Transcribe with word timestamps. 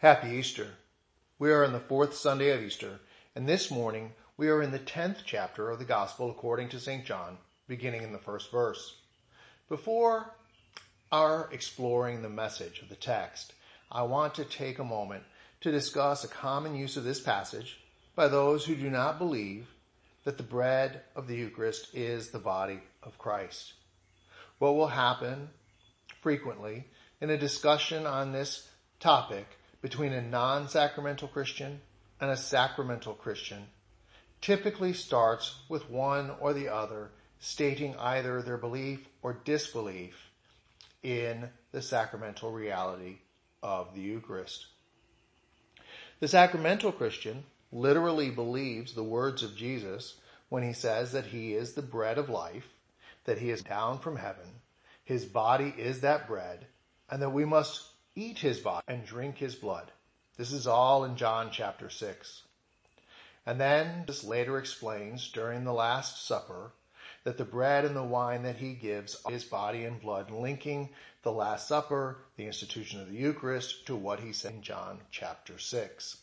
Happy 0.00 0.28
Easter. 0.28 0.68
We 1.40 1.50
are 1.50 1.64
in 1.64 1.72
the 1.72 1.80
fourth 1.80 2.14
Sunday 2.14 2.50
of 2.50 2.62
Easter, 2.62 3.00
and 3.34 3.48
this 3.48 3.68
morning 3.68 4.12
we 4.36 4.48
are 4.48 4.62
in 4.62 4.70
the 4.70 4.78
tenth 4.78 5.22
chapter 5.26 5.70
of 5.70 5.80
the 5.80 5.84
Gospel 5.84 6.30
according 6.30 6.68
to 6.68 6.78
St. 6.78 7.04
John, 7.04 7.36
beginning 7.66 8.04
in 8.04 8.12
the 8.12 8.18
first 8.20 8.52
verse. 8.52 8.94
Before 9.68 10.32
our 11.10 11.48
exploring 11.50 12.22
the 12.22 12.28
message 12.28 12.80
of 12.80 12.88
the 12.88 12.94
text, 12.94 13.54
I 13.90 14.02
want 14.02 14.36
to 14.36 14.44
take 14.44 14.78
a 14.78 14.84
moment 14.84 15.24
to 15.62 15.72
discuss 15.72 16.22
a 16.22 16.28
common 16.28 16.76
use 16.76 16.96
of 16.96 17.02
this 17.02 17.18
passage 17.18 17.80
by 18.14 18.28
those 18.28 18.64
who 18.64 18.76
do 18.76 18.90
not 18.90 19.18
believe 19.18 19.66
that 20.22 20.36
the 20.36 20.44
bread 20.44 21.00
of 21.16 21.26
the 21.26 21.34
Eucharist 21.34 21.92
is 21.92 22.30
the 22.30 22.38
body 22.38 22.78
of 23.02 23.18
Christ. 23.18 23.72
What 24.60 24.76
will 24.76 24.86
happen 24.86 25.48
frequently 26.20 26.84
in 27.20 27.30
a 27.30 27.36
discussion 27.36 28.06
on 28.06 28.30
this 28.30 28.68
topic 29.00 29.57
between 29.80 30.12
a 30.12 30.22
non-sacramental 30.22 31.28
Christian 31.28 31.80
and 32.20 32.30
a 32.30 32.36
sacramental 32.36 33.14
Christian 33.14 33.66
typically 34.40 34.92
starts 34.92 35.56
with 35.68 35.90
one 35.90 36.30
or 36.40 36.52
the 36.52 36.68
other 36.68 37.10
stating 37.40 37.96
either 37.96 38.42
their 38.42 38.56
belief 38.56 39.00
or 39.22 39.32
disbelief 39.44 40.16
in 41.02 41.48
the 41.72 41.82
sacramental 41.82 42.50
reality 42.50 43.18
of 43.62 43.94
the 43.94 44.00
Eucharist. 44.00 44.66
The 46.20 46.28
sacramental 46.28 46.90
Christian 46.90 47.44
literally 47.70 48.30
believes 48.30 48.92
the 48.94 49.04
words 49.04 49.42
of 49.42 49.56
Jesus 49.56 50.16
when 50.48 50.62
he 50.62 50.72
says 50.72 51.12
that 51.12 51.26
he 51.26 51.54
is 51.54 51.72
the 51.72 51.82
bread 51.82 52.18
of 52.18 52.28
life, 52.28 52.66
that 53.24 53.38
he 53.38 53.50
is 53.50 53.62
down 53.62 53.98
from 53.98 54.16
heaven, 54.16 54.46
his 55.04 55.24
body 55.24 55.72
is 55.76 56.00
that 56.00 56.26
bread, 56.26 56.66
and 57.10 57.22
that 57.22 57.30
we 57.30 57.44
must 57.44 57.86
eat 58.18 58.38
his 58.38 58.58
body 58.58 58.84
and 58.88 59.06
drink 59.06 59.38
his 59.38 59.54
blood. 59.54 59.92
This 60.36 60.50
is 60.50 60.66
all 60.66 61.04
in 61.04 61.16
John 61.16 61.50
chapter 61.52 61.88
6. 61.88 62.42
And 63.46 63.60
then 63.60 64.04
this 64.06 64.24
later 64.24 64.58
explains 64.58 65.30
during 65.30 65.64
the 65.64 65.72
Last 65.72 66.26
Supper 66.26 66.72
that 67.22 67.38
the 67.38 67.44
bread 67.44 67.84
and 67.84 67.94
the 67.94 68.02
wine 68.02 68.42
that 68.42 68.56
he 68.56 68.74
gives 68.74 69.20
are 69.24 69.32
his 69.32 69.44
body 69.44 69.84
and 69.84 70.00
blood, 70.00 70.30
linking 70.32 70.88
the 71.22 71.32
Last 71.32 71.68
Supper, 71.68 72.18
the 72.36 72.46
institution 72.46 73.00
of 73.00 73.08
the 73.08 73.16
Eucharist, 73.16 73.86
to 73.86 73.94
what 73.94 74.20
he 74.20 74.32
said 74.32 74.54
in 74.54 74.62
John 74.62 74.98
chapter 75.10 75.58
6. 75.58 76.16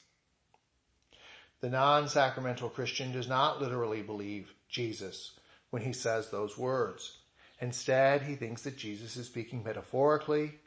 The 1.61 1.69
non-sacramental 1.69 2.69
Christian 2.69 3.13
does 3.13 3.27
not 3.27 3.61
literally 3.61 4.01
believe 4.01 4.53
Jesus 4.67 5.31
when 5.69 5.81
he 5.81 5.93
says 5.93 6.29
those 6.29 6.57
words. 6.57 7.17
Instead, 7.61 8.21
he 8.21 8.35
thinks 8.35 8.63
that 8.63 8.77
Jesus 8.77 9.15
is 9.15 9.27
speaking 9.27 9.63
metaphorically 9.63 10.59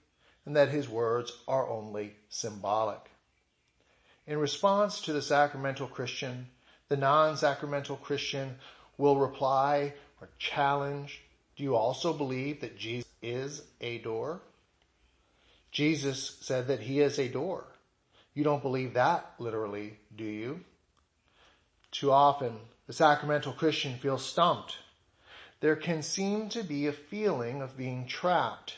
and 0.49 0.57
that 0.57 0.71
his 0.71 0.89
words 0.89 1.31
are 1.47 1.69
only 1.69 2.15
symbolic. 2.31 3.11
In 4.27 4.39
response 4.39 5.03
to 5.03 5.13
the 5.13 5.21
sacramental 5.21 5.87
Christian, 5.87 6.47
the 6.89 6.97
non-sacramental 6.97 7.97
Christian 7.97 8.57
will 8.97 9.19
reply 9.19 9.93
or 10.23 10.31
challenge, 10.39 11.21
do 11.55 11.65
you 11.65 11.77
also 11.77 12.15
believe 12.15 12.63
that 12.63 12.79
Jesus 12.79 13.11
is 13.21 13.61
a 13.83 13.99
door? 13.99 14.41
Jesus 15.71 16.39
said 16.41 16.69
that 16.69 16.81
he 16.81 17.01
is 17.01 17.19
a 17.19 17.29
door. 17.29 17.67
You 18.33 18.43
don't 18.43 18.63
believe 18.63 18.95
that 18.95 19.35
literally, 19.39 19.99
do 20.17 20.25
you? 20.25 20.61
Too 21.91 22.11
often, 22.11 22.57
the 22.87 22.95
sacramental 22.95 23.53
Christian 23.53 23.99
feels 23.99 24.25
stumped. 24.25 24.79
There 25.61 25.77
can 25.77 26.03
seem 26.03 26.49
to 26.49 26.63
be 26.63 26.87
a 26.87 26.93
feeling 26.93 27.61
of 27.61 27.77
being 27.77 28.07
trapped 28.07 28.77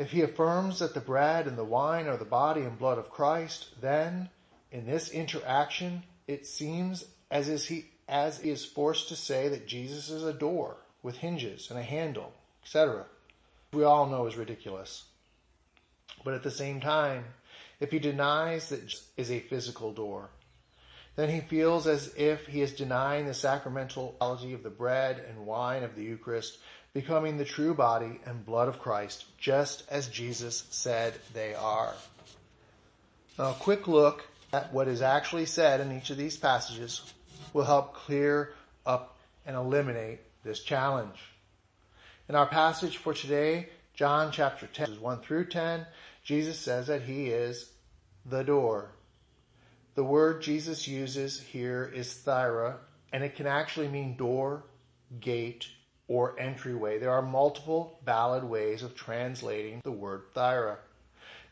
if 0.00 0.12
he 0.12 0.22
affirms 0.22 0.78
that 0.78 0.94
the 0.94 1.00
bread 1.00 1.46
and 1.46 1.58
the 1.58 1.64
wine 1.64 2.06
are 2.06 2.16
the 2.16 2.24
body 2.24 2.62
and 2.62 2.78
blood 2.78 2.96
of 2.96 3.10
Christ, 3.10 3.66
then 3.82 4.30
in 4.72 4.86
this 4.86 5.10
interaction, 5.10 6.02
it 6.26 6.46
seems 6.46 7.04
as 7.30 7.50
is 7.50 7.66
he, 7.66 7.84
as 8.08 8.40
is 8.40 8.64
forced 8.64 9.10
to 9.10 9.16
say 9.16 9.48
that 9.48 9.68
Jesus 9.68 10.08
is 10.08 10.24
a 10.24 10.32
door 10.32 10.78
with 11.02 11.18
hinges 11.18 11.68
and 11.68 11.78
a 11.78 11.82
handle, 11.82 12.32
etc. 12.64 13.04
We 13.74 13.84
all 13.84 14.06
know 14.06 14.26
is 14.26 14.38
ridiculous. 14.38 15.04
But 16.24 16.32
at 16.32 16.42
the 16.44 16.50
same 16.50 16.80
time, 16.80 17.26
if 17.78 17.90
he 17.90 17.98
denies 17.98 18.70
that 18.70 18.80
is 19.18 19.30
a 19.30 19.40
physical 19.40 19.92
door, 19.92 20.30
then 21.16 21.28
he 21.28 21.40
feels 21.40 21.86
as 21.86 22.14
if 22.16 22.46
he 22.46 22.62
is 22.62 22.72
denying 22.72 23.26
the 23.26 23.32
sacramentality 23.32 24.54
of 24.54 24.62
the 24.62 24.70
bread 24.70 25.22
and 25.28 25.46
wine 25.46 25.82
of 25.82 25.94
the 25.94 26.02
Eucharist 26.02 26.58
becoming 26.92 27.36
the 27.36 27.44
true 27.44 27.74
body 27.74 28.20
and 28.26 28.44
blood 28.44 28.68
of 28.68 28.78
Christ, 28.78 29.24
just 29.38 29.84
as 29.90 30.08
Jesus 30.08 30.64
said 30.70 31.14
they 31.34 31.54
are. 31.54 31.94
Now 33.38 33.50
a 33.50 33.54
quick 33.54 33.86
look 33.86 34.26
at 34.52 34.72
what 34.72 34.88
is 34.88 35.02
actually 35.02 35.46
said 35.46 35.80
in 35.80 35.96
each 35.96 36.10
of 36.10 36.16
these 36.16 36.36
passages 36.36 37.00
will 37.52 37.64
help 37.64 37.94
clear 37.94 38.52
up 38.84 39.16
and 39.46 39.56
eliminate 39.56 40.20
this 40.44 40.60
challenge. 40.60 41.18
In 42.28 42.34
our 42.34 42.46
passage 42.46 42.96
for 42.96 43.14
today, 43.14 43.68
John 43.94 44.32
chapter 44.32 44.66
10, 44.66 44.86
verses 44.86 45.00
1 45.00 45.20
through 45.20 45.46
10, 45.46 45.86
Jesus 46.24 46.58
says 46.58 46.86
that 46.88 47.02
he 47.02 47.26
is 47.26 47.70
the 48.26 48.42
door. 48.42 48.90
The 49.96 50.04
word 50.04 50.40
Jesus 50.40 50.86
uses 50.86 51.40
here 51.40 51.90
is 51.92 52.22
thyra, 52.24 52.76
and 53.12 53.24
it 53.24 53.34
can 53.34 53.48
actually 53.48 53.88
mean 53.88 54.16
door, 54.16 54.62
gate, 55.18 55.66
or 56.06 56.38
entryway. 56.38 57.00
There 57.00 57.10
are 57.10 57.22
multiple 57.22 57.98
valid 58.04 58.44
ways 58.44 58.84
of 58.84 58.94
translating 58.94 59.80
the 59.82 59.90
word 59.90 60.32
thyra. 60.32 60.76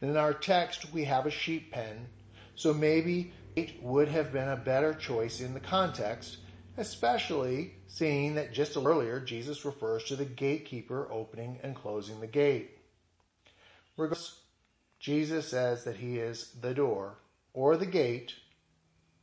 In 0.01 0.17
our 0.17 0.33
text, 0.33 0.93
we 0.93 1.05
have 1.05 1.27
a 1.27 1.31
sheep 1.31 1.73
pen, 1.73 2.07
so 2.55 2.73
maybe 2.73 3.33
it 3.57 3.83
would 3.83 4.07
have 4.07 4.33
been 4.33 4.49
a 4.49 4.57
better 4.57 4.95
choice 4.95 5.41
in 5.41 5.53
the 5.53 5.61
context, 5.61 6.37
especially 6.77 7.75
seeing 7.89 8.37
that 8.37 8.53
just 8.53 8.77
earlier 8.77 9.19
Jesus 9.19 9.65
refers 9.65 10.05
to 10.05 10.17
the 10.17 10.25
gatekeeper 10.25 11.09
opening 11.11 11.59
and 11.65 11.75
closing 11.75 12.21
the 12.21 12.29
gate. 12.29 12.79
Regardless, 13.97 14.39
Jesus 15.01 15.49
says 15.49 15.83
that 15.85 15.97
he 15.97 16.19
is 16.19 16.53
the 16.61 16.73
door 16.73 17.17
or 17.59 17.77
the 17.77 17.85
gate, 17.85 18.35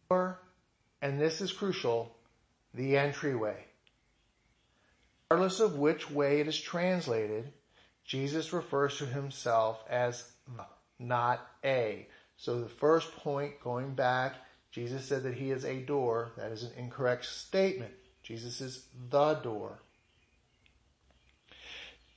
or, 0.10 0.38
and 1.02 1.22
this 1.22 1.40
is 1.40 1.54
crucial, 1.54 2.14
the 2.74 2.98
entryway. 2.98 3.56
Regardless 5.32 5.62
of 5.62 5.78
which 5.78 6.12
way 6.12 6.42
it 6.42 6.48
is 6.50 6.60
translated, 6.60 7.54
Jesus 8.04 8.52
refers 8.52 8.98
to 8.98 9.06
himself 9.06 9.82
as 9.90 10.30
not 11.00 11.48
a. 11.64 12.06
So 12.36 12.60
the 12.60 12.68
first 12.68 13.10
point 13.16 13.62
going 13.64 13.96
back, 13.96 14.34
Jesus 14.70 15.06
said 15.06 15.24
that 15.24 15.36
he 15.36 15.52
is 15.52 15.64
a 15.64 15.80
door. 15.80 16.34
That 16.36 16.52
is 16.52 16.64
an 16.64 16.74
incorrect 16.78 17.24
statement. 17.24 17.94
Jesus 18.22 18.60
is 18.60 18.86
the 19.10 19.36
door. 19.36 19.80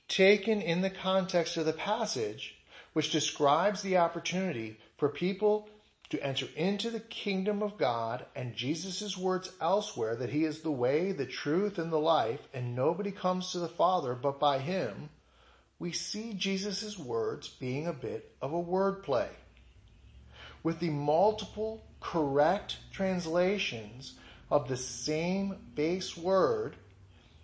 Taken 0.09 0.61
in 0.61 0.81
the 0.81 0.89
context 0.89 1.55
of 1.55 1.65
the 1.65 1.71
passage, 1.71 2.57
which 2.91 3.09
describes 3.09 3.81
the 3.81 3.99
opportunity 3.99 4.77
for 4.97 5.07
people 5.07 5.69
to 6.09 6.23
enter 6.23 6.47
into 6.55 6.89
the 6.89 6.99
kingdom 6.99 7.61
of 7.61 7.77
God 7.77 8.25
and 8.35 8.55
Jesus' 8.55 9.15
words 9.15 9.51
elsewhere 9.61 10.15
that 10.15 10.31
he 10.31 10.43
is 10.43 10.61
the 10.61 10.71
way, 10.71 11.11
the 11.11 11.25
truth, 11.25 11.77
and 11.77 11.91
the 11.91 11.99
life, 11.99 12.39
and 12.53 12.75
nobody 12.75 13.11
comes 13.11 13.51
to 13.51 13.59
the 13.59 13.67
Father 13.67 14.15
but 14.15 14.39
by 14.39 14.57
him, 14.57 15.09
we 15.77 15.91
see 15.91 16.33
Jesus' 16.33 16.97
words 16.97 17.47
being 17.47 17.85
a 17.85 17.93
bit 17.93 18.31
of 18.41 18.53
a 18.53 18.61
wordplay. 18.61 19.29
With 20.63 20.79
the 20.79 20.89
multiple 20.89 21.83
correct 22.01 22.77
translations 22.91 24.15
of 24.49 24.67
the 24.67 24.77
same 24.77 25.57
base 25.75 26.17
word, 26.17 26.75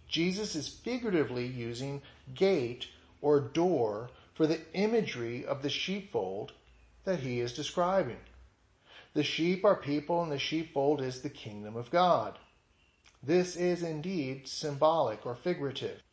Jesus 0.07 0.55
is 0.55 0.67
figuratively 0.67 1.45
using 1.45 2.01
gate 2.33 2.87
or 3.21 3.39
door 3.39 4.09
for 4.33 4.47
the 4.47 4.59
imagery 4.73 5.45
of 5.45 5.61
the 5.61 5.69
sheepfold 5.69 6.51
that 7.05 7.19
he 7.19 7.39
is 7.39 7.53
describing. 7.53 8.17
The 9.15 9.23
sheep 9.23 9.63
are 9.63 9.77
people 9.77 10.21
and 10.21 10.31
the 10.31 10.37
sheepfold 10.37 11.01
is 11.01 11.21
the 11.21 11.29
kingdom 11.29 11.77
of 11.77 11.89
God. 11.89 12.37
This 13.23 13.55
is 13.55 13.81
indeed 13.81 14.45
symbolic 14.45 15.25
or 15.25 15.35
figurative. 15.35 16.03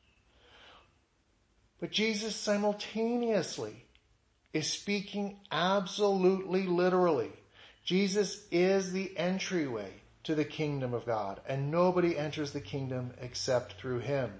But 1.80 1.90
Jesus 1.90 2.36
simultaneously 2.36 3.86
is 4.52 4.70
speaking 4.70 5.40
absolutely 5.50 6.62
literally. 6.62 7.32
Jesus 7.84 8.46
is 8.52 8.92
the 8.92 9.18
entryway 9.18 9.90
to 10.22 10.36
the 10.36 10.44
kingdom 10.44 10.94
of 10.94 11.04
God 11.04 11.40
and 11.48 11.72
nobody 11.72 12.16
enters 12.16 12.52
the 12.52 12.60
kingdom 12.60 13.14
except 13.20 13.80
through 13.80 13.98
him. 13.98 14.32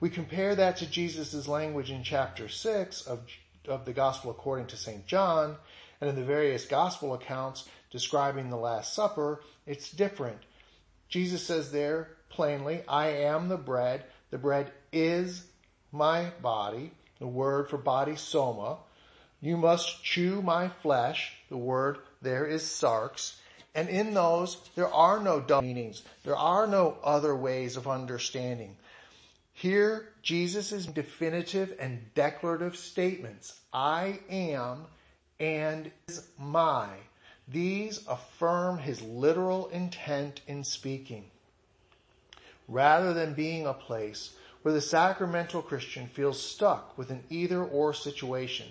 We 0.00 0.10
compare 0.10 0.56
that 0.56 0.78
to 0.78 0.86
Jesus' 0.90 1.46
language 1.46 1.92
in 1.92 2.02
chapter 2.02 2.48
6 2.48 3.02
of, 3.02 3.20
of 3.68 3.84
the 3.84 3.92
gospel 3.92 4.32
according 4.32 4.66
to 4.66 4.76
St. 4.76 5.06
John 5.06 5.56
and 6.00 6.10
in 6.10 6.16
the 6.16 6.24
various 6.24 6.64
gospel 6.66 7.14
accounts 7.14 7.68
describing 7.90 8.50
the 8.50 8.56
Last 8.56 8.94
Supper, 8.94 9.42
it's 9.66 9.90
different. 9.90 10.38
Jesus 11.08 11.42
says 11.42 11.72
there 11.72 12.10
plainly, 12.28 12.82
I 12.86 13.08
am 13.08 13.48
the 13.48 13.56
bread. 13.56 14.04
The 14.30 14.38
bread 14.38 14.70
is 14.92 15.44
my 15.92 16.30
body. 16.42 16.92
The 17.18 17.26
word 17.26 17.68
for 17.68 17.78
body, 17.78 18.16
soma. 18.16 18.78
You 19.40 19.56
must 19.56 20.04
chew 20.04 20.42
my 20.42 20.68
flesh. 20.68 21.32
The 21.48 21.56
word 21.56 21.98
there 22.22 22.46
is 22.46 22.62
sarx. 22.62 23.34
And 23.74 23.88
in 23.88 24.14
those, 24.14 24.56
there 24.74 24.92
are 24.92 25.20
no 25.20 25.40
double 25.40 25.66
meanings. 25.66 26.02
There 26.24 26.36
are 26.36 26.66
no 26.66 26.96
other 27.02 27.34
ways 27.34 27.76
of 27.76 27.86
understanding. 27.86 28.76
Here, 29.52 30.08
Jesus 30.22 30.72
is 30.72 30.86
definitive 30.86 31.74
and 31.80 32.12
declarative 32.14 32.76
statements. 32.76 33.58
I 33.72 34.20
am 34.30 34.86
and 35.40 35.90
is 36.08 36.26
my. 36.38 36.88
These 37.46 38.04
affirm 38.06 38.78
his 38.78 39.00
literal 39.02 39.68
intent 39.68 40.40
in 40.46 40.64
speaking. 40.64 41.24
Rather 42.66 43.14
than 43.14 43.34
being 43.34 43.66
a 43.66 43.72
place 43.72 44.34
where 44.62 44.74
the 44.74 44.80
sacramental 44.80 45.62
Christian 45.62 46.08
feels 46.08 46.42
stuck 46.42 46.98
with 46.98 47.10
an 47.10 47.24
either 47.30 47.62
or 47.62 47.94
situation, 47.94 48.66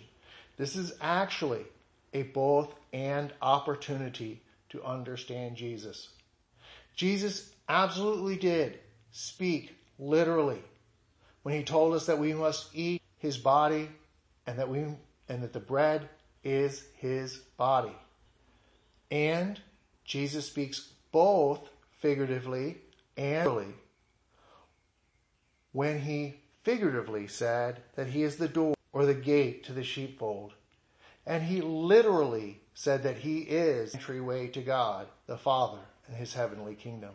this 0.58 0.76
is 0.76 0.94
actually 1.02 1.66
a 2.14 2.24
both 2.24 2.74
and 2.94 3.34
opportunity 3.42 4.42
to 4.70 4.84
understand 4.84 5.56
Jesus. 5.56 6.10
Jesus 6.96 7.52
absolutely 7.70 8.36
did 8.36 8.80
speak 9.12 9.76
literally 9.98 10.62
when 11.44 11.56
he 11.56 11.64
told 11.64 11.94
us 11.94 12.08
that 12.08 12.20
we 12.20 12.34
must 12.34 12.76
eat 12.76 13.02
his 13.20 13.38
body 13.38 13.90
and 14.46 14.60
that 14.60 14.70
we, 14.70 14.80
and 15.30 15.44
that 15.44 15.54
the 15.54 15.60
bread 15.60 16.08
is 16.44 16.86
his 16.98 17.38
body. 17.58 17.96
And 19.12 19.60
Jesus 20.04 20.46
speaks 20.48 20.90
both 21.12 21.68
figuratively 22.00 22.78
and 23.16 23.46
literally 23.46 23.74
when 25.72 26.00
he 26.00 26.36
figuratively 26.64 27.28
said 27.28 27.82
that 27.96 28.08
he 28.08 28.24
is 28.24 28.38
the 28.38 28.48
door 28.48 28.76
or 28.94 29.06
the 29.06 29.14
gate 29.14 29.64
to 29.64 29.74
the 29.74 29.84
sheepfold. 29.84 30.54
And 31.26 31.44
he 31.44 31.62
literally 31.62 32.62
said 32.74 33.04
that 33.04 33.18
he 33.18 33.40
is 33.40 33.92
the 33.92 33.98
entryway 33.98 34.48
to 34.48 34.62
God, 34.62 35.08
the 35.28 35.38
Father, 35.38 35.80
and 36.08 36.16
his 36.16 36.34
heavenly 36.34 36.76
kingdom. 36.76 37.12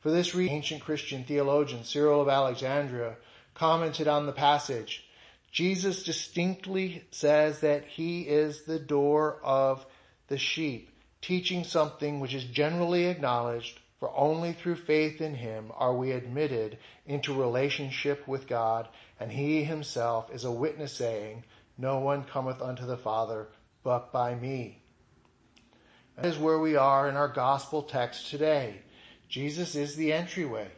For 0.00 0.10
this 0.10 0.34
reason, 0.34 0.56
ancient 0.56 0.82
Christian 0.82 1.24
theologian 1.24 1.84
Cyril 1.84 2.20
of 2.20 2.28
Alexandria 2.28 3.16
commented 3.54 4.08
on 4.08 4.26
the 4.26 4.32
passage. 4.32 5.08
Jesus 5.52 6.02
distinctly 6.02 7.04
says 7.10 7.60
that 7.60 7.84
he 7.84 8.22
is 8.22 8.62
the 8.62 8.78
door 8.78 9.38
of 9.44 9.84
the 10.28 10.38
sheep, 10.38 10.88
teaching 11.20 11.62
something 11.62 12.20
which 12.20 12.32
is 12.32 12.44
generally 12.44 13.04
acknowledged, 13.04 13.78
for 14.00 14.10
only 14.16 14.54
through 14.54 14.76
faith 14.76 15.20
in 15.20 15.34
him 15.34 15.70
are 15.76 15.94
we 15.94 16.10
admitted 16.10 16.78
into 17.06 17.34
relationship 17.34 18.26
with 18.26 18.48
God, 18.48 18.88
and 19.20 19.30
he 19.30 19.62
himself 19.62 20.34
is 20.34 20.44
a 20.44 20.50
witness 20.50 20.94
saying, 20.94 21.44
no 21.76 21.98
one 21.98 22.24
cometh 22.24 22.62
unto 22.62 22.86
the 22.86 22.96
Father 22.96 23.48
but 23.84 24.10
by 24.10 24.34
me. 24.34 24.82
That 26.16 26.26
is 26.26 26.38
where 26.38 26.58
we 26.58 26.76
are 26.76 27.08
in 27.10 27.16
our 27.16 27.28
gospel 27.28 27.82
text 27.82 28.30
today. 28.30 28.76
Jesus 29.28 29.74
is 29.74 29.96
the 29.96 30.14
entryway. 30.14 30.68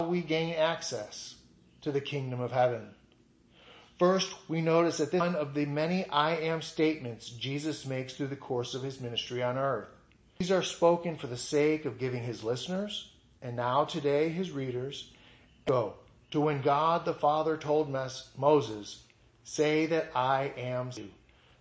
We 0.00 0.22
gain 0.22 0.54
access 0.54 1.34
to 1.82 1.92
the 1.92 2.00
kingdom 2.00 2.40
of 2.40 2.52
heaven. 2.52 2.94
First, 4.02 4.34
we 4.48 4.60
notice 4.62 4.98
that 4.98 5.12
this 5.12 5.20
one 5.20 5.36
of 5.36 5.54
the 5.54 5.64
many 5.64 6.04
I 6.08 6.34
am 6.34 6.60
statements 6.60 7.28
Jesus 7.28 7.86
makes 7.86 8.14
through 8.14 8.26
the 8.26 8.34
course 8.34 8.74
of 8.74 8.82
his 8.82 9.00
ministry 9.00 9.44
on 9.44 9.56
earth. 9.56 9.86
These 10.38 10.50
are 10.50 10.64
spoken 10.64 11.16
for 11.16 11.28
the 11.28 11.36
sake 11.36 11.84
of 11.84 12.00
giving 12.00 12.24
his 12.24 12.42
listeners, 12.42 13.12
and 13.42 13.54
now 13.54 13.84
today 13.84 14.28
his 14.28 14.50
readers, 14.50 15.12
go 15.66 15.94
to 16.32 16.40
when 16.40 16.62
God 16.62 17.04
the 17.04 17.14
Father 17.14 17.56
told 17.56 17.96
Moses, 18.36 19.04
say 19.44 19.86
that 19.86 20.10
I 20.16 20.52
am 20.56 20.90
you. 20.96 21.08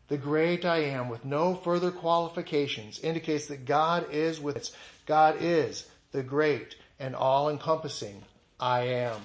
The 0.08 0.18
great 0.18 0.66
I 0.66 0.78
am 0.86 1.10
with 1.10 1.24
no 1.24 1.54
further 1.54 1.92
qualifications 1.92 3.00
indicates 3.02 3.46
that 3.50 3.66
God 3.66 4.12
is 4.12 4.42
with 4.42 4.58
us. 4.58 4.76
God 5.06 5.36
is 5.42 5.86
the 6.12 6.24
great 6.24 6.76
and 7.00 7.16
all 7.16 7.52
encompassing 7.52 8.24
I 8.60 8.86
am. 8.86 9.22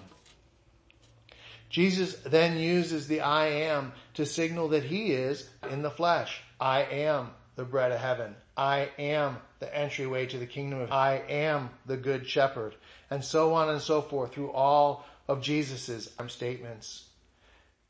Jesus 1.69 2.15
then 2.25 2.59
uses 2.59 3.07
the 3.07 3.21
I 3.21 3.47
am 3.47 3.93
to 4.15 4.25
signal 4.25 4.69
that 4.69 4.85
he 4.85 5.13
is 5.13 5.49
in 5.71 5.83
the 5.83 5.91
flesh. 5.91 6.43
I 6.61 6.83
am 6.83 7.31
the 7.57 7.65
bread 7.65 7.93
of 7.93 8.01
heaven. 8.01 8.37
I 8.57 8.91
am 8.99 9.39
the 9.59 9.77
entryway 9.77 10.27
to 10.27 10.39
the 10.39 10.47
kingdom 10.47 10.81
of 10.81 10.93
I 10.93 11.23
am 11.29 11.71
the 11.87 11.97
good 11.97 12.29
shepherd. 12.29 12.75
And 13.11 13.25
so 13.25 13.55
on 13.55 13.69
and 13.69 13.81
so 13.81 14.01
forth 14.03 14.35
through 14.35 14.53
all 14.53 15.05
of 15.29 15.43
Jesus's 15.43 16.11
statements. 16.29 17.05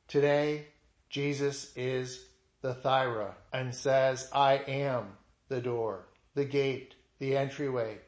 Today, 0.08 0.66
Jesus 1.10 1.72
is 1.76 2.24
the 2.62 2.74
thyra 2.74 3.34
and 3.52 3.74
says, 3.74 4.28
I 4.32 4.54
am 4.54 5.08
the 5.48 5.60
door, 5.60 6.06
the 6.34 6.44
gate, 6.44 6.94
the 7.18 7.36
entryway. 7.36 7.98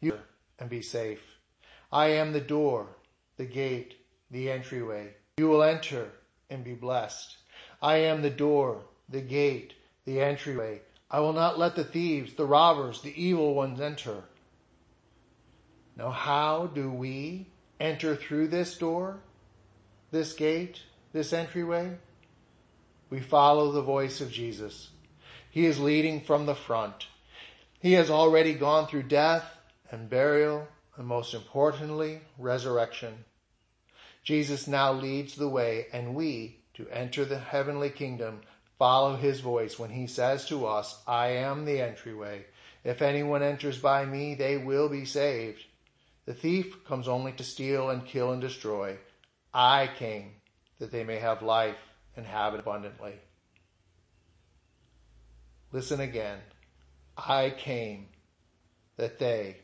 You 0.00 0.18
and 0.58 0.68
be 0.68 0.82
safe. 0.82 1.22
I 1.92 2.08
am 2.08 2.32
the 2.32 2.40
door, 2.40 2.88
the 3.36 3.46
gate, 3.46 3.94
the 4.30 4.50
entryway. 4.50 5.14
You 5.38 5.48
will 5.48 5.62
enter 5.62 6.10
and 6.50 6.64
be 6.64 6.74
blessed. 6.74 7.36
I 7.82 7.96
am 7.96 8.22
the 8.22 8.30
door, 8.30 8.82
the 9.08 9.20
gate, 9.20 9.74
the 10.04 10.20
entryway. 10.20 10.80
I 11.10 11.20
will 11.20 11.32
not 11.32 11.58
let 11.58 11.76
the 11.76 11.84
thieves, 11.84 12.34
the 12.34 12.46
robbers, 12.46 13.02
the 13.02 13.22
evil 13.22 13.54
ones 13.54 13.80
enter. 13.80 14.24
Now 15.96 16.10
how 16.10 16.66
do 16.66 16.90
we 16.90 17.48
enter 17.80 18.16
through 18.16 18.48
this 18.48 18.76
door, 18.76 19.20
this 20.10 20.32
gate, 20.32 20.80
this 21.12 21.32
entryway? 21.32 21.96
we 23.10 23.20
follow 23.20 23.72
the 23.72 23.82
voice 23.82 24.20
of 24.20 24.32
Jesus. 24.32 24.90
He 25.50 25.66
is 25.66 25.78
leading 25.78 26.20
from 26.20 26.46
the 26.46 26.54
front. 26.54 27.06
He 27.80 27.92
has 27.92 28.10
already 28.10 28.54
gone 28.54 28.88
through 28.88 29.04
death 29.04 29.44
and 29.90 30.10
burial 30.10 30.66
and 30.96 31.06
most 31.06 31.34
importantly, 31.34 32.20
resurrection. 32.38 33.24
Jesus 34.26 34.66
now 34.66 34.92
leads 34.92 35.36
the 35.36 35.48
way 35.48 35.86
and 35.92 36.16
we, 36.16 36.58
to 36.74 36.88
enter 36.88 37.24
the 37.24 37.38
heavenly 37.38 37.90
kingdom, 37.90 38.40
follow 38.76 39.14
his 39.14 39.38
voice 39.38 39.78
when 39.78 39.90
he 39.90 40.08
says 40.08 40.46
to 40.46 40.66
us, 40.66 41.00
I 41.06 41.28
am 41.28 41.64
the 41.64 41.80
entryway. 41.80 42.44
If 42.82 43.02
anyone 43.02 43.44
enters 43.44 43.78
by 43.78 44.04
me, 44.04 44.34
they 44.34 44.56
will 44.56 44.88
be 44.88 45.04
saved. 45.04 45.64
The 46.24 46.34
thief 46.34 46.84
comes 46.84 47.06
only 47.06 47.32
to 47.34 47.44
steal 47.44 47.88
and 47.88 48.04
kill 48.04 48.32
and 48.32 48.40
destroy. 48.40 48.98
I 49.54 49.88
came 49.96 50.32
that 50.80 50.90
they 50.90 51.04
may 51.04 51.20
have 51.20 51.40
life 51.40 51.78
and 52.16 52.26
have 52.26 52.52
it 52.54 52.60
abundantly. 52.60 53.14
Listen 55.70 56.00
again. 56.00 56.40
I 57.16 57.50
came 57.56 58.08
that 58.96 59.20
they, 59.20 59.58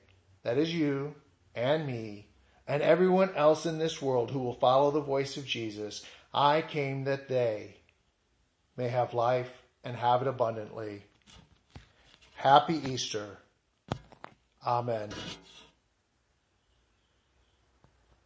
that 0.45 0.57
is 0.57 0.73
you 0.73 1.17
and 1.53 1.85
me, 1.85 2.29
and 2.67 2.83
everyone 2.83 3.35
else 3.35 3.67
in 3.67 3.79
this 3.79 4.01
world 4.01 4.31
who 4.31 4.39
will 4.39 4.55
follow 4.55 4.91
the 4.91 5.01
voice 5.01 5.37
of 5.37 5.47
Jesus, 5.47 6.05
I 6.33 6.63
came 6.63 7.05
that 7.05 7.29
they 7.29 7.77
may 8.77 8.89
have 8.89 9.15
life 9.15 9.51
and 9.85 9.97
have 9.97 10.23
it 10.23 10.29
abundantly. 10.29 11.03
Happy 12.35 12.81
Easter. 12.91 13.39
Amen. 14.67 15.11